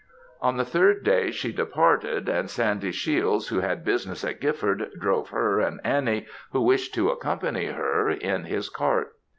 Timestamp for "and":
2.27-2.49, 5.59-5.79